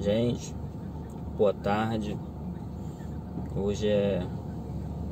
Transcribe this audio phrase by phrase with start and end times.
[0.00, 0.54] Gente,
[1.36, 2.16] boa tarde.
[3.56, 4.24] Hoje é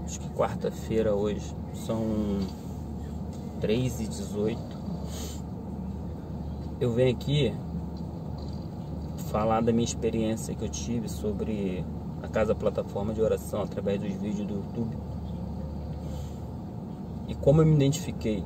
[0.05, 1.57] acho que quarta-feira hoje.
[1.75, 2.39] São
[3.61, 4.61] 3 e 18
[6.81, 7.53] Eu venho aqui
[9.33, 11.85] falar da minha experiência que eu tive sobre
[12.23, 14.97] a casa plataforma de oração através dos vídeos do YouTube.
[17.27, 18.45] E como eu me identifiquei.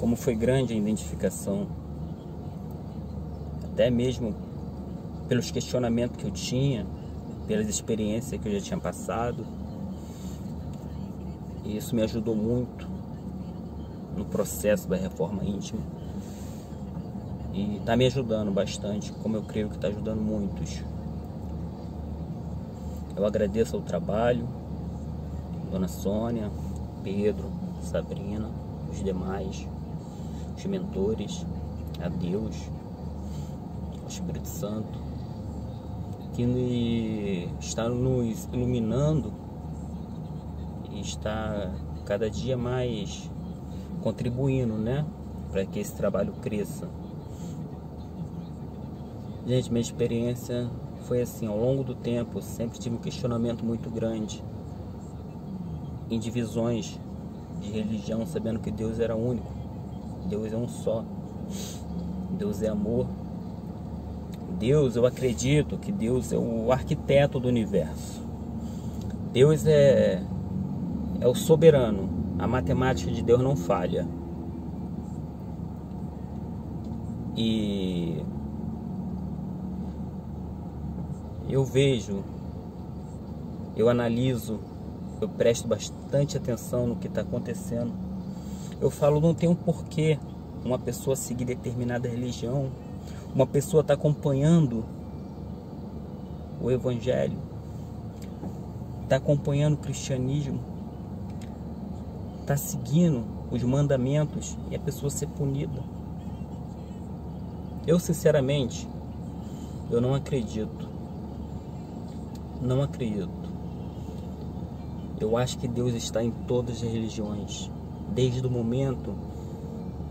[0.00, 1.83] Como foi grande a identificação
[3.74, 4.32] até mesmo
[5.28, 6.86] pelos questionamentos que eu tinha,
[7.48, 9.44] pelas experiências que eu já tinha passado.
[11.64, 12.88] E isso me ajudou muito
[14.16, 15.80] no processo da reforma íntima.
[17.52, 20.80] E está me ajudando bastante, como eu creio que está ajudando muitos.
[23.16, 24.48] Eu agradeço ao trabalho,
[25.72, 26.48] Dona Sônia,
[27.02, 27.50] Pedro,
[27.80, 28.48] Sabrina,
[28.88, 29.66] os demais,
[30.56, 31.44] os mentores,
[32.00, 32.54] a Deus,
[34.14, 34.98] Espírito Santo,
[36.34, 39.32] que está nos iluminando
[40.90, 41.72] e está
[42.04, 43.30] cada dia mais
[44.02, 45.04] contribuindo, né,
[45.50, 46.88] para que esse trabalho cresça.
[49.46, 50.70] Gente, minha experiência
[51.02, 54.42] foi assim, ao longo do tempo, sempre tive um questionamento muito grande
[56.10, 56.98] em divisões
[57.60, 59.52] de religião, sabendo que Deus era único.
[60.28, 61.04] Deus é um só.
[62.38, 63.06] Deus é amor,
[64.58, 68.22] Deus, eu acredito que Deus é o arquiteto do universo.
[69.32, 70.22] Deus é,
[71.20, 72.08] é o soberano.
[72.38, 74.06] A matemática de Deus não falha.
[77.36, 78.22] E
[81.48, 82.22] eu vejo,
[83.76, 84.60] eu analiso,
[85.20, 87.92] eu presto bastante atenção no que está acontecendo.
[88.80, 90.18] Eu falo, não tem um porquê
[90.64, 92.70] uma pessoa seguir determinada religião
[93.34, 94.84] uma pessoa está acompanhando
[96.60, 97.36] o Evangelho,
[99.02, 100.60] está acompanhando o cristianismo,
[102.40, 105.82] está seguindo os mandamentos e a pessoa ser punida.
[107.86, 108.88] Eu, sinceramente,
[109.90, 110.88] eu não acredito.
[112.62, 113.28] Não acredito.
[115.20, 117.70] Eu acho que Deus está em todas as religiões,
[118.14, 119.14] desde o momento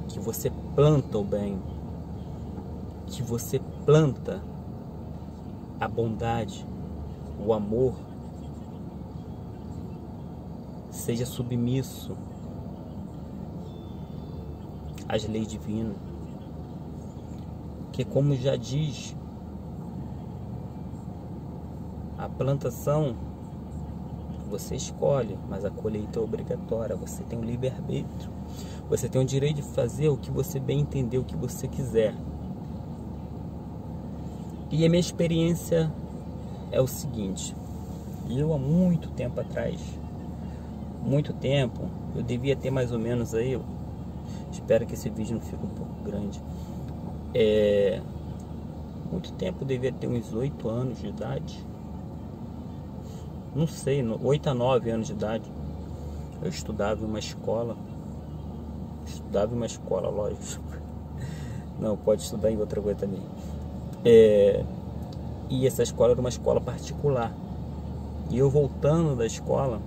[0.10, 1.58] que você planta o bem,
[3.14, 4.42] que você planta
[5.80, 6.66] a bondade,
[7.46, 7.94] o amor,
[10.90, 12.18] seja submisso
[15.08, 15.96] às leis divinas.
[17.92, 19.16] Que como já diz,
[22.18, 23.16] a plantação
[24.50, 26.96] você escolhe, mas a colheita é obrigatória.
[26.96, 28.32] Você tem o livre-arbítrio.
[28.90, 32.16] Você tem o direito de fazer o que você bem entender, o que você quiser.
[34.74, 35.94] E a minha experiência
[36.72, 37.56] é o seguinte:
[38.28, 39.80] eu há muito tempo atrás,
[41.04, 43.62] muito tempo, eu devia ter mais ou menos aí,
[44.52, 46.42] espero que esse vídeo não fique um pouco grande.
[47.36, 48.02] É,
[49.12, 51.64] muito tempo, eu devia ter uns 8 anos de idade.
[53.56, 55.52] Não sei, 8 a 9 anos de idade.
[56.42, 57.78] Eu estudava em uma escola.
[59.06, 60.64] Estudava em uma escola, lógico.
[61.80, 63.22] Não, pode estudar em outra coisa também.
[64.06, 64.64] É,
[65.50, 67.34] e essa escola era uma escola particular.
[68.30, 69.80] E eu voltando da escola,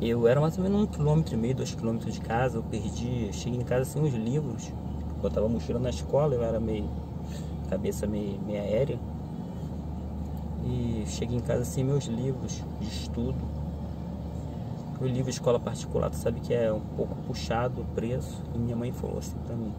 [0.00, 3.30] eu era mais ou menos um quilômetro e meio, dois quilômetros de casa, eu perdi,
[3.32, 4.72] cheguei em casa sem os livros,
[5.20, 6.88] botava a mochila na escola, eu era meio,
[7.68, 8.98] cabeça meio, meio aérea.
[10.64, 13.38] E cheguei em casa sem meus livros de estudo.
[15.00, 18.42] O livro escola particular, tu sabe que é um pouco puxado o preço.
[18.54, 19.72] E minha mãe falou assim pra mim,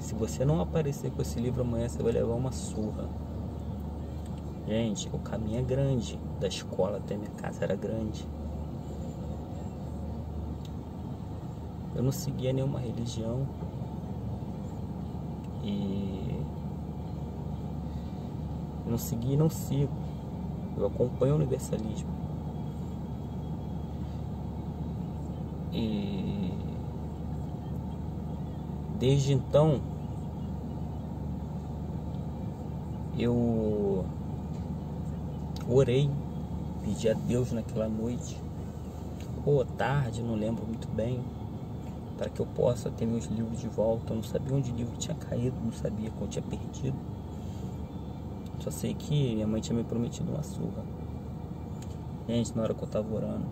[0.00, 3.06] se você não aparecer com esse livro amanhã, você vai levar uma surra.
[4.66, 6.18] Gente, o caminho é grande.
[6.40, 8.26] Da escola até minha casa era grande.
[11.94, 13.46] Eu não seguia nenhuma religião.
[15.62, 16.40] E
[18.86, 19.92] não segui e não sigo.
[20.78, 22.08] Eu acompanho o universalismo.
[25.72, 26.52] E
[28.98, 29.89] desde então
[33.18, 34.04] eu
[35.68, 36.10] orei,
[36.82, 38.36] pedi a Deus naquela noite,
[39.44, 41.20] ou tarde, não lembro muito bem,
[42.18, 44.12] para que eu possa ter meus livros de volta.
[44.12, 46.96] Eu não sabia onde o livro tinha caído, não sabia qual tinha perdido.
[48.60, 50.84] Só sei que minha mãe tinha me prometido uma surra.
[52.28, 53.46] Gente, na hora que eu tava orando,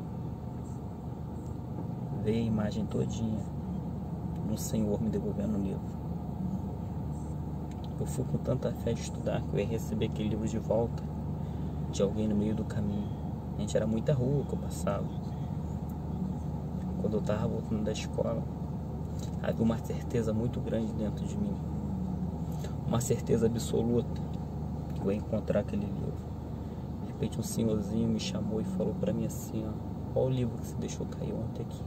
[2.23, 3.41] veio a imagem todinha
[4.47, 5.98] no Senhor me devolvendo o livro.
[8.01, 11.03] Eu fui com tanta fé estudar que eu ia receber aquele livro de volta
[11.91, 13.09] de alguém no meio do caminho.
[13.57, 15.05] A gente era muita rua que eu passava.
[17.01, 18.43] Quando eu tava voltando da escola,
[19.43, 21.57] havia uma certeza muito grande dentro de mim.
[22.87, 24.21] Uma certeza absoluta
[24.95, 26.13] que eu ia encontrar aquele livro.
[27.03, 30.59] De repente um senhorzinho me chamou e falou para mim assim, ó, olha o livro
[30.59, 31.83] que você deixou cair ontem aqui.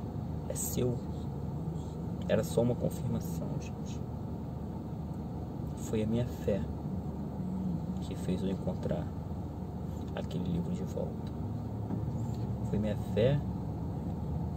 [0.50, 0.98] É seu.
[2.28, 4.11] Era só uma confirmação, gente.
[5.92, 6.62] Foi a minha fé
[8.00, 9.06] que fez eu encontrar
[10.16, 11.34] aquele livro de volta.
[12.70, 13.38] Foi minha fé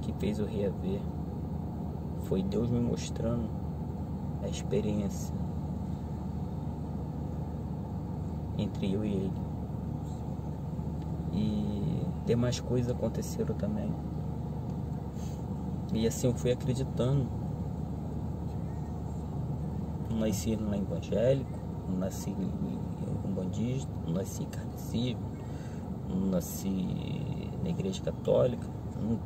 [0.00, 1.00] que fez eu reaver.
[2.20, 3.50] Foi Deus me mostrando
[4.44, 5.34] a experiência
[8.56, 9.42] entre eu e ele.
[11.32, 13.92] E demais coisas aconteceram também.
[15.92, 17.26] E assim eu fui acreditando.
[20.14, 21.58] Não nasci no evangélico,
[21.88, 22.78] não nasci em
[24.06, 25.22] não nasci kardecível,
[26.08, 28.64] não nasci na igreja católica.
[28.96, 29.18] Não...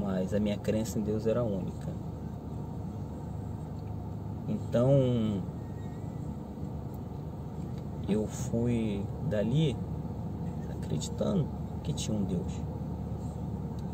[0.00, 1.88] Mas a minha crença em Deus era única.
[4.48, 5.42] Então
[8.08, 9.76] eu fui dali
[10.70, 11.46] acreditando
[11.84, 12.52] que tinha um Deus.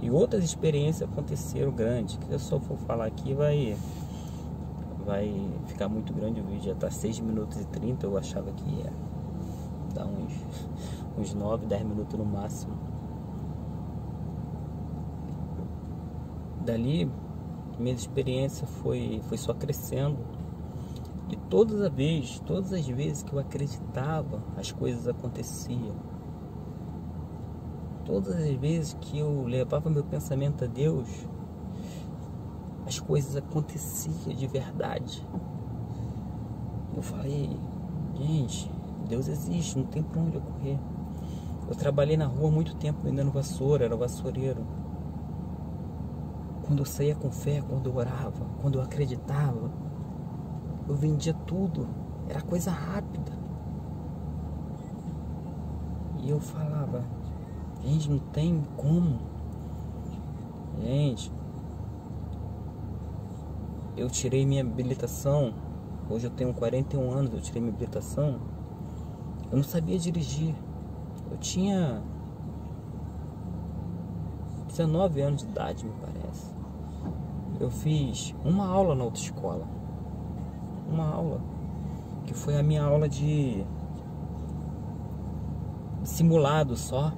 [0.01, 3.77] E outras experiências aconteceram grandes, que eu só for falar aqui vai
[5.05, 5.33] vai
[5.67, 8.93] ficar muito grande o vídeo, já tá 6 minutos e 30, eu achava que ia
[9.95, 10.33] dar uns,
[11.19, 12.75] uns 9, 10 minutos no máximo.
[16.65, 17.11] Dali,
[17.79, 20.19] minha experiência foi, foi só crescendo.
[21.31, 26.15] E todas as vezes, todas as vezes que eu acreditava, as coisas aconteciam
[28.05, 31.09] todas as vezes que eu levava meu pensamento a Deus,
[32.87, 35.27] as coisas aconteciam de verdade.
[36.95, 37.59] Eu falei,
[38.15, 38.71] gente,
[39.09, 40.79] Deus existe, não tem pra onde eu correr.
[41.69, 44.65] Eu trabalhei na rua muito tempo vendendo vassoura, era vassoureiro.
[46.67, 49.71] Quando eu saía com fé, quando eu orava, quando eu acreditava,
[50.89, 51.89] eu vendia tudo,
[52.29, 53.33] era coisa rápida.
[56.23, 57.05] E eu falava,
[57.85, 59.19] Gente, não tem como.
[60.83, 61.31] Gente,
[63.97, 65.55] eu tirei minha habilitação.
[66.09, 68.41] Hoje eu tenho 41 anos, eu tirei minha habilitação.
[69.51, 70.55] Eu não sabia dirigir.
[71.31, 72.03] Eu tinha
[74.69, 76.53] 19 anos de idade, me parece.
[77.61, 79.67] Eu fiz uma aula na autoescola.
[80.89, 81.41] Uma aula.
[82.27, 83.65] Que foi a minha aula de
[86.03, 87.13] simulado só.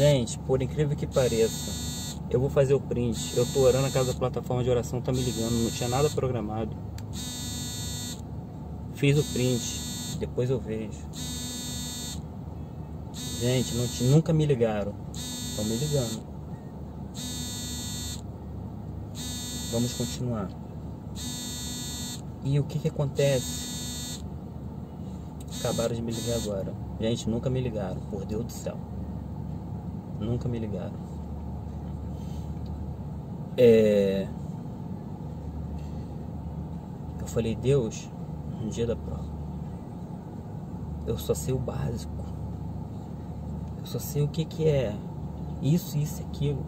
[0.00, 3.36] Gente, por incrível que pareça, eu vou fazer o print.
[3.36, 6.08] Eu tô orando a casa da plataforma de oração, tá me ligando, não tinha nada
[6.08, 6.74] programado.
[8.94, 11.02] Fiz o print, depois eu vejo.
[13.40, 14.94] Gente, não, nunca me ligaram.
[15.12, 16.22] Estão me ligando.
[19.70, 20.48] Vamos continuar.
[22.42, 24.24] E o que que acontece?
[25.58, 26.72] Acabaram de me ligar agora.
[26.98, 28.78] Gente, nunca me ligaram, por Deus do céu.
[30.20, 30.92] Nunca me ligaram.
[33.56, 34.28] É...
[37.18, 38.08] Eu falei, Deus,
[38.60, 39.24] no dia da prova,
[41.06, 42.12] eu só sei o básico.
[43.78, 44.94] Eu só sei o que, que é
[45.62, 46.64] isso, isso aquilo.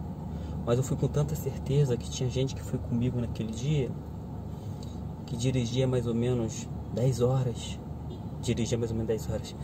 [0.65, 3.91] Mas eu fui com tanta certeza que tinha gente que foi comigo naquele dia
[5.25, 7.79] que dirigia mais ou menos 10 horas.
[8.41, 9.55] Dirigia mais ou menos 10 horas.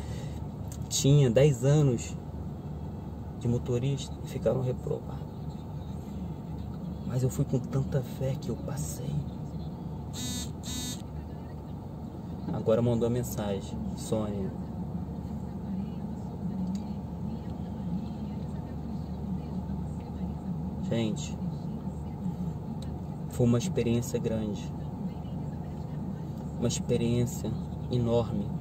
[0.89, 2.17] Tinha 10 anos
[3.39, 5.27] de motorista e ficaram reprovados.
[7.07, 9.09] Mas eu fui com tanta fé que eu passei.
[12.53, 14.51] Agora mandou a mensagem, Sônia.
[20.89, 21.37] Gente,
[23.29, 24.71] foi uma experiência grande.
[26.59, 27.51] Uma experiência
[27.91, 28.58] enorme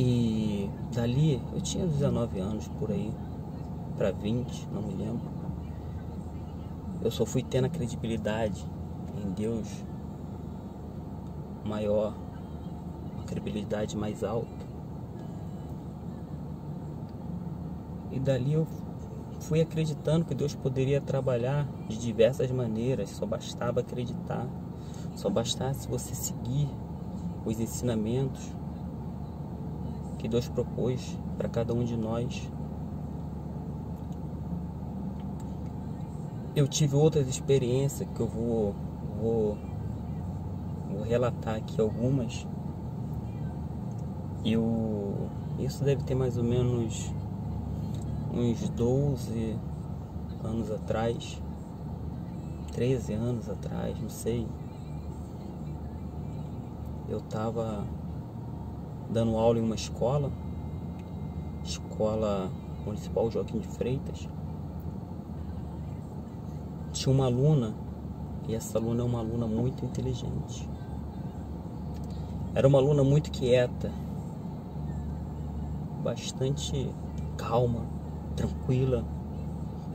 [0.00, 3.12] E dali eu tinha 19 anos por aí,
[3.96, 5.28] para 20, não me lembro.
[7.02, 8.64] Eu só fui tendo a credibilidade
[9.20, 9.66] em Deus
[11.64, 12.14] maior,
[13.16, 14.68] uma credibilidade mais alta.
[18.12, 18.68] E dali eu
[19.40, 24.46] fui acreditando que Deus poderia trabalhar de diversas maneiras, só bastava acreditar,
[25.16, 26.68] só bastasse você seguir
[27.44, 28.57] os ensinamentos
[30.18, 32.50] que Deus propôs para cada um de nós.
[36.58, 38.74] eu tive outras experiências que eu vou,
[39.20, 39.56] vou,
[40.90, 42.44] vou relatar aqui algumas.
[44.44, 47.12] Eu, isso deve ter mais ou menos
[48.34, 49.56] uns 12
[50.42, 51.40] anos atrás,
[52.72, 54.44] 13 anos atrás, não sei.
[57.08, 57.86] Eu estava
[59.10, 60.30] dando aula em uma escola,
[61.64, 62.50] escola
[62.84, 64.28] municipal Joaquim de Freitas.
[66.92, 67.74] Tinha uma aluna,
[68.46, 70.68] e essa aluna é uma aluna muito inteligente.
[72.54, 73.92] Era uma aluna muito quieta,
[76.02, 76.90] bastante
[77.36, 77.82] calma,
[78.34, 79.04] tranquila,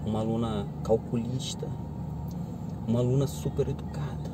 [0.06, 1.68] uma aluna calculista,
[2.88, 4.32] uma aluna super educada.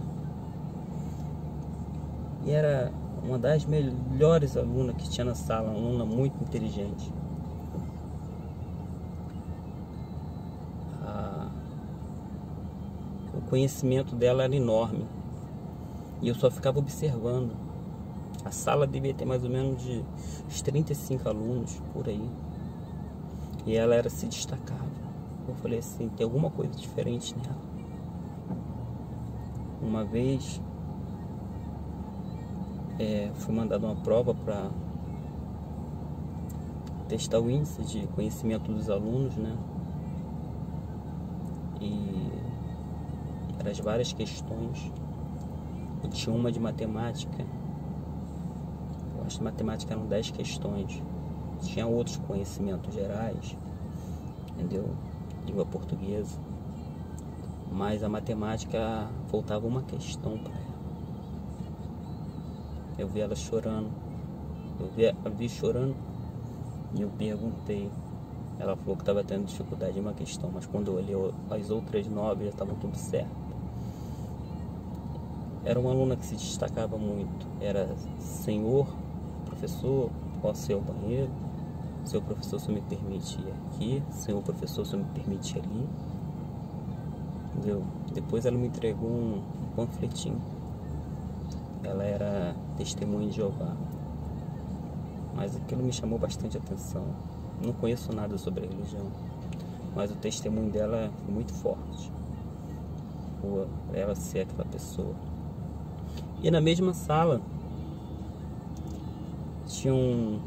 [2.45, 2.91] E era
[3.23, 7.11] uma das melhores alunas que tinha na sala, uma aluna muito inteligente.
[13.33, 15.05] o conhecimento dela era enorme
[16.21, 17.55] e eu só ficava observando.
[18.43, 20.03] A sala devia ter mais ou menos de
[20.47, 22.29] uns 35 alunos por aí.
[23.65, 24.89] E ela era se destacava.
[25.47, 27.57] Eu falei assim, tem alguma coisa diferente nela.
[29.81, 30.61] Uma vez
[32.99, 34.69] é, fui mandado uma prova para
[37.07, 39.57] testar o índice de conhecimento dos alunos, né?
[41.79, 42.29] E
[43.57, 44.91] eram as várias questões.
[46.03, 47.45] E tinha uma de matemática.
[49.17, 51.01] Eu acho que matemática eram 10 questões.
[51.61, 53.55] Tinha outros conhecimentos gerais,
[54.51, 54.89] entendeu?
[55.45, 56.37] Língua portuguesa.
[57.71, 60.68] Mas a matemática faltava uma questão para.
[62.99, 63.89] Eu vi ela chorando.
[64.77, 65.03] Eu vi,
[65.37, 65.95] vi chorando
[66.93, 67.89] e eu perguntei.
[68.59, 71.15] Ela falou que estava tendo dificuldade em uma questão, mas quando eu olhei
[71.49, 73.31] as outras nove já estavam tudo certo.
[75.63, 77.47] Era uma aluna que se destacava muito.
[77.61, 77.87] Era
[78.19, 78.85] senhor,
[79.45, 80.09] professor,
[80.41, 81.31] posso ir ao banheiro?
[82.03, 85.87] Seu professor só me permite ir aqui, senhor professor só me permite ali.
[87.55, 87.81] Entendeu?
[88.13, 89.41] Depois ela me entregou um
[89.73, 90.58] panfletinho
[91.83, 93.75] ela era testemunha de Jeová.
[95.35, 97.03] Mas aquilo me chamou bastante atenção.
[97.63, 99.05] Não conheço nada sobre a religião,
[99.95, 102.11] mas o testemunho dela foi muito forte.
[103.41, 105.15] Por ela ser aquela pessoa.
[106.41, 107.41] E na mesma sala
[109.65, 110.39] tinham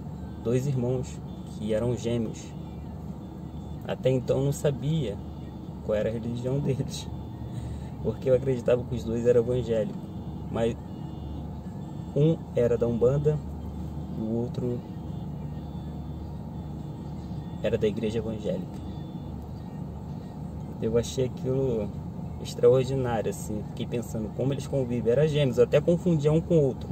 [0.42, 2.42] dois irmãos que eram gêmeos.
[3.86, 5.16] Até então não sabia
[5.84, 7.08] qual era a religião deles,
[8.02, 10.00] porque eu acreditava que os dois eram evangélicos.
[10.50, 10.76] Mas
[12.14, 13.38] um era da Umbanda
[14.18, 14.80] e o outro
[17.62, 18.82] era da igreja evangélica.
[20.80, 21.88] Eu achei aquilo
[22.42, 23.62] extraordinário, assim.
[23.68, 25.12] Fiquei pensando como eles convivem.
[25.12, 26.88] Era gêmeos, até confundia um com o outro.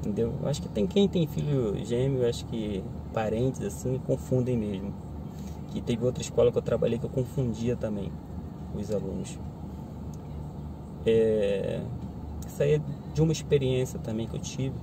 [0.00, 0.32] Entendeu?
[0.42, 4.92] Eu acho que tem quem tem filho gêmeo, acho que parentes assim confundem mesmo.
[5.68, 8.10] Que teve outra escola que eu trabalhei que eu confundia também
[8.74, 9.38] os alunos.
[11.06, 11.80] É,
[12.46, 12.80] isso aí é
[13.12, 14.74] de uma experiência também que eu tive.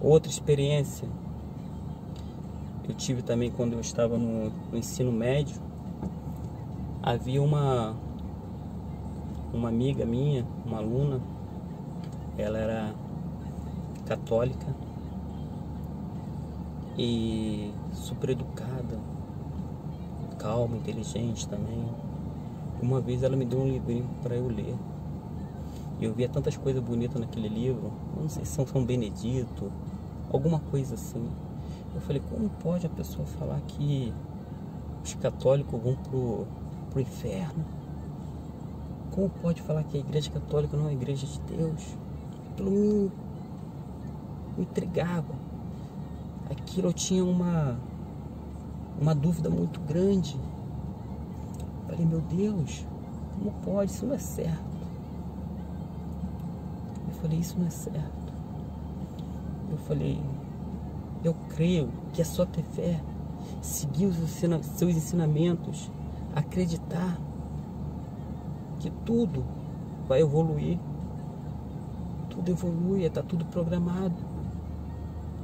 [0.00, 1.08] Outra experiência
[2.88, 5.60] eu tive também quando eu estava no, no ensino médio.
[7.02, 7.96] Havia uma
[9.52, 11.20] uma amiga minha, uma aluna,
[12.38, 12.94] ela era
[14.06, 14.74] católica
[16.96, 18.98] e super educada,
[20.38, 21.84] calma, inteligente também.
[22.80, 24.74] Uma vez ela me deu um livrinho para eu ler.
[26.02, 29.70] Eu via tantas coisas bonitas naquele livro, não sei se são São Benedito,
[30.32, 31.30] alguma coisa assim.
[31.94, 34.12] Eu falei, como pode a pessoa falar que
[35.04, 36.44] os católicos vão pro,
[36.90, 37.64] pro inferno?
[39.12, 41.96] Como pode falar que a igreja católica não é a igreja de Deus?
[42.50, 43.10] Aquilo me,
[44.56, 45.34] me intrigava.
[46.50, 47.78] Aquilo eu tinha uma,
[49.00, 50.34] uma dúvida muito grande.
[51.60, 52.84] Eu falei, meu Deus,
[53.38, 53.92] como pode?
[53.92, 54.71] Isso não é certo
[57.22, 58.32] falei, isso não é certo.
[59.70, 60.20] Eu falei,
[61.24, 63.00] eu creio que é só ter fé,
[63.60, 65.90] seguir os seus ensinamentos,
[66.34, 67.18] acreditar
[68.80, 69.44] que tudo
[70.08, 70.78] vai evoluir.
[72.28, 74.16] Tudo evolui, está tudo programado.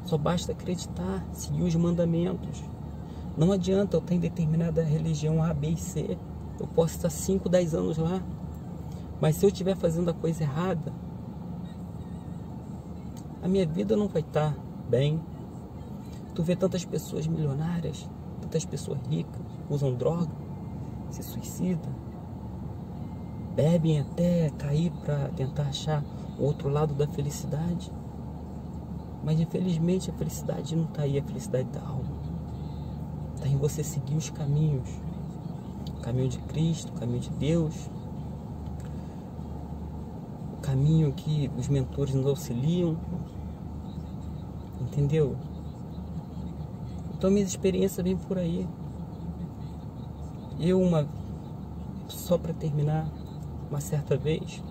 [0.05, 2.65] Só basta acreditar, seguir os mandamentos.
[3.37, 6.19] Não adianta eu ter determinada religião A, B e C.
[6.59, 8.21] Eu posso estar 5, 10 anos lá.
[9.21, 10.93] Mas se eu estiver fazendo a coisa errada,
[13.43, 14.57] a minha vida não vai estar
[14.89, 15.21] bem.
[16.35, 18.09] Tu vê tantas pessoas milionárias,
[18.41, 20.31] tantas pessoas ricas, usam droga,
[21.11, 21.93] se suicidam.
[23.55, 26.05] bebem até cair para tentar achar
[26.39, 27.93] o outro lado da felicidade.
[29.25, 32.17] Mas infelizmente a felicidade não está aí, a felicidade da alma.
[33.35, 34.89] Está em você seguir os caminhos.
[35.97, 37.91] O caminho de Cristo, o caminho de Deus.
[40.69, 42.95] Caminho que os mentores nos auxiliam.
[44.83, 45.35] Entendeu?
[47.15, 48.69] Então minhas experiências vêm por aí.
[50.61, 51.09] Eu uma
[52.07, 53.09] só para terminar,
[53.71, 54.63] uma certa vez,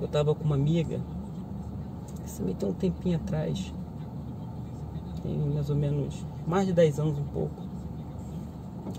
[0.00, 1.00] eu estava com uma amiga,
[2.26, 3.72] isso também tem um tempinho atrás,
[5.22, 7.62] tem mais ou menos mais de 10 anos um pouco.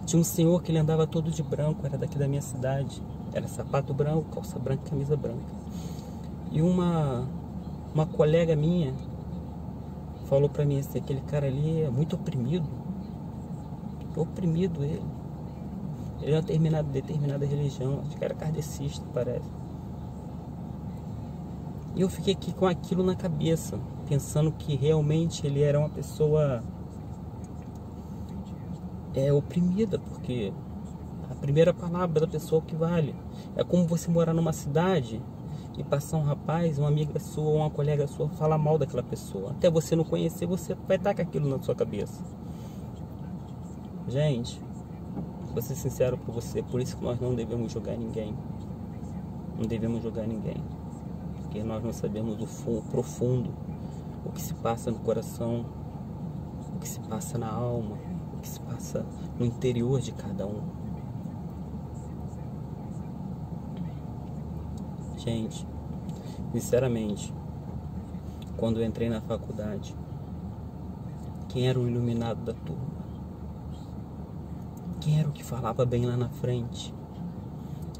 [0.06, 3.02] Tinha um senhor que ele andava todo de branco, era daqui da minha cidade.
[3.34, 5.44] Era sapato branco, calça branca camisa branca.
[6.56, 7.28] E uma,
[7.94, 8.94] uma colega minha
[10.30, 12.66] falou para mim assim, aquele cara ali é muito oprimido.
[14.16, 15.04] Oprimido ele.
[16.22, 19.52] Ele é uma determinada, determinada religião, acho que era kardecista, parece.
[21.94, 26.64] E eu fiquei aqui com aquilo na cabeça, pensando que realmente ele era uma pessoa
[29.14, 30.54] é oprimida, porque
[31.30, 33.14] a primeira palavra da pessoa que vale.
[33.58, 35.22] É como você morar numa cidade
[35.78, 39.52] e passar um rapaz, uma amiga sua, uma colega sua falar mal daquela pessoa.
[39.52, 42.24] Até você não conhecer, você vai estar com aquilo na sua cabeça.
[44.08, 44.62] Gente,
[45.52, 48.36] vou ser sincero com você, por isso que nós não devemos jogar ninguém.
[49.58, 50.64] Não devemos jogar ninguém.
[51.42, 53.50] Porque nós não sabemos o fundo, profundo,
[54.26, 55.66] o que se passa no coração,
[56.76, 57.98] o que se passa na alma,
[58.34, 59.06] o que se passa
[59.40, 60.85] no interior de cada um.
[65.26, 65.66] Gente,
[66.52, 67.34] sinceramente,
[68.58, 69.96] quando eu entrei na faculdade,
[71.50, 72.96] quem era o iluminado da turma?
[75.02, 76.94] Quem era o que falava bem lá na frente?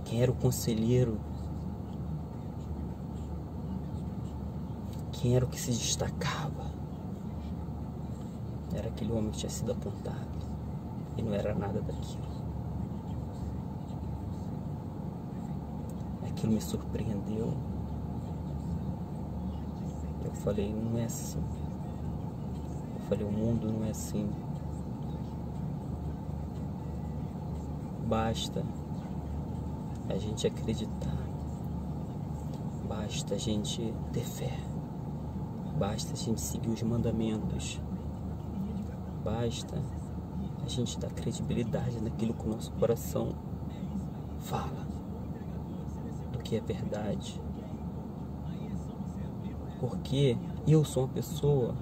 [0.04, 1.20] Quem era o conselheiro?
[5.14, 6.70] Quem era o que se destacava?
[8.72, 10.46] Era aquele homem que tinha sido apontado
[11.18, 12.35] e não era nada daquilo.
[16.36, 17.54] Aquilo me surpreendeu.
[20.24, 21.42] Eu falei, não é assim.
[23.00, 24.30] Eu falei, o mundo não é assim.
[28.08, 28.64] Basta
[30.10, 31.18] a gente acreditar.
[32.88, 34.60] Basta a gente ter fé.
[35.80, 37.80] Basta a gente seguir os mandamentos.
[39.24, 39.82] Basta
[40.64, 43.30] a gente dar credibilidade naquilo que o nosso coração
[44.40, 44.85] fala
[46.58, 47.42] é verdade.
[49.80, 50.38] Porque
[50.68, 51.76] eu sou uma pessoa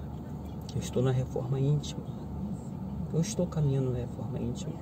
[0.66, 2.02] que estou na reforma íntima.
[3.12, 4.74] Eu estou caminhando na reforma íntima.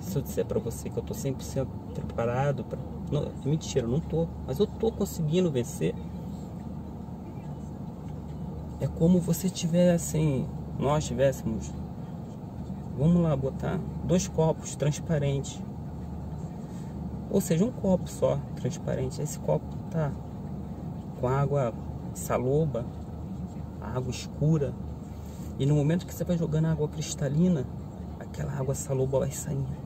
[0.00, 2.78] Se eu disser para você que eu estou 100% preparado para.
[3.10, 4.28] É mentira, eu não estou.
[4.46, 5.94] Mas eu estou conseguindo vencer.
[8.80, 10.46] É como você tivesse,
[10.78, 11.72] nós tivéssemos,
[12.96, 15.60] vamos lá botar dois copos transparentes
[17.30, 19.20] ou seja, um copo só, transparente.
[19.20, 20.12] Esse copo tá
[21.20, 21.74] com água
[22.14, 22.86] saloba,
[23.80, 24.72] água escura.
[25.58, 27.66] E no momento que você vai jogando água cristalina,
[28.18, 29.76] aquela água saloba vai saindo.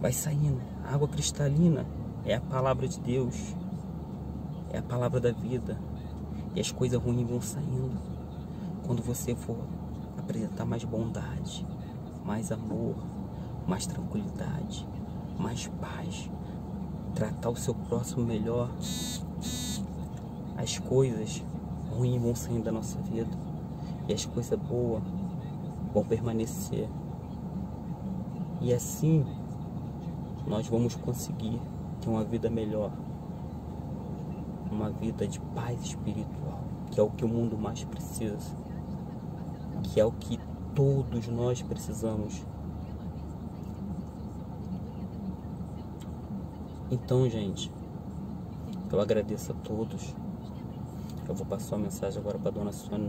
[0.00, 0.60] Vai saindo.
[0.84, 1.86] A água cristalina
[2.24, 3.54] é a palavra de Deus.
[4.72, 5.78] É a palavra da vida.
[6.54, 7.98] E as coisas ruins vão saindo.
[8.86, 9.58] Quando você for
[10.18, 11.66] apresentar mais bondade,
[12.24, 12.96] mais amor,
[13.66, 14.88] mais tranquilidade,
[15.38, 16.30] mais paz,
[17.14, 18.70] tratar o seu próximo melhor,
[20.56, 21.42] as coisas
[21.90, 23.30] ruins vão saindo da nossa vida.
[24.08, 25.02] E as coisas boas
[25.92, 26.88] vão permanecer.
[28.60, 29.24] E assim
[30.46, 31.60] nós vamos conseguir
[32.00, 32.90] ter uma vida melhor,
[34.70, 38.56] uma vida de paz espiritual, que é o que o mundo mais precisa,
[39.82, 40.38] que é o que
[40.74, 42.44] todos nós precisamos
[46.90, 47.70] Então, gente,
[48.90, 50.12] eu agradeço a todos.
[51.28, 53.08] Eu vou passar uma mensagem agora para dona Sônia.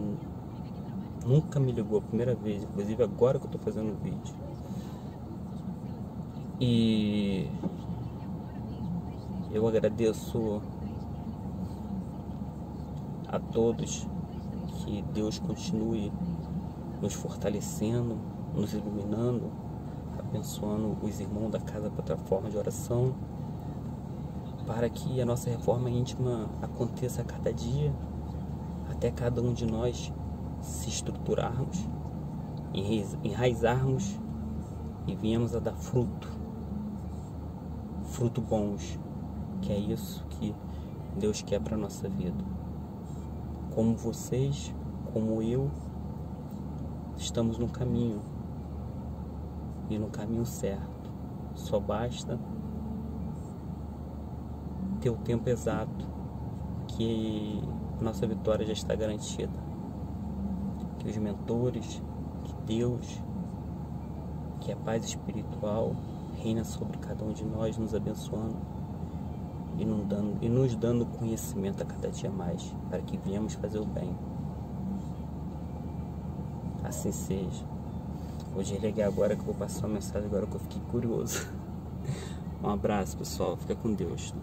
[1.26, 4.36] Nunca me ligou a primeira vez, inclusive agora que eu tô fazendo o vídeo.
[6.60, 7.50] E
[9.52, 10.62] eu agradeço
[13.28, 14.08] a todos
[14.78, 16.12] que Deus continue
[17.02, 18.16] nos fortalecendo,
[18.54, 19.52] nos iluminando,
[20.20, 23.16] abençoando os irmãos da casa plataforma de oração
[24.74, 27.94] para que a nossa reforma íntima aconteça a cada dia,
[28.90, 30.14] até cada um de nós
[30.62, 31.90] se estruturarmos,
[33.22, 34.18] enraizarmos
[35.06, 36.40] e viemos a dar fruto.
[38.06, 38.98] frutos bons,
[39.62, 40.56] que é isso que
[41.18, 42.42] Deus quer para nossa vida.
[43.76, 44.74] Como vocês,
[45.12, 45.70] como eu,
[47.18, 48.22] estamos no caminho
[49.90, 51.12] e no caminho certo.
[51.56, 52.40] Só basta
[55.02, 56.08] ter o tempo exato
[56.88, 57.62] que
[58.00, 59.52] nossa vitória já está garantida.
[61.00, 62.02] Que os mentores,
[62.44, 63.22] que Deus,
[64.62, 65.96] que a paz espiritual
[66.38, 68.56] reina sobre cada um de nós, nos abençoando
[69.78, 73.80] e nos dando, e nos dando conhecimento a cada dia mais, para que venhamos fazer
[73.80, 74.16] o bem.
[76.84, 77.66] Assim seja.
[78.54, 81.48] Vou desligar agora que eu vou passar uma mensagem agora que eu fiquei curioso.
[82.64, 83.58] Um abraço, pessoal.
[83.58, 84.36] Fica com Deus.